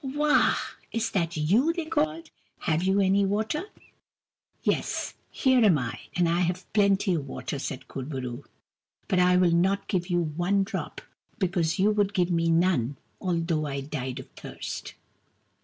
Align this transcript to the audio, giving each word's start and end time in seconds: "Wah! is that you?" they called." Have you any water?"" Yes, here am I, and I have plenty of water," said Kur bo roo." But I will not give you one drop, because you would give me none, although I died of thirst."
"Wah! 0.03 0.55
is 0.91 1.11
that 1.11 1.37
you?" 1.37 1.71
they 1.73 1.85
called." 1.85 2.31
Have 2.67 2.81
you 2.81 2.99
any 2.99 3.23
water?"" 3.23 3.65
Yes, 4.63 5.13
here 5.29 5.63
am 5.63 5.77
I, 5.77 5.99
and 6.15 6.27
I 6.27 6.39
have 6.39 6.65
plenty 6.73 7.13
of 7.13 7.27
water," 7.27 7.59
said 7.59 7.87
Kur 7.87 8.01
bo 8.01 8.17
roo." 8.19 8.45
But 9.07 9.19
I 9.19 9.37
will 9.37 9.51
not 9.51 9.87
give 9.87 10.07
you 10.09 10.21
one 10.21 10.63
drop, 10.63 11.01
because 11.37 11.77
you 11.77 11.91
would 11.91 12.15
give 12.15 12.31
me 12.31 12.49
none, 12.49 12.97
although 13.21 13.67
I 13.67 13.81
died 13.81 14.19
of 14.19 14.27
thirst." 14.31 14.95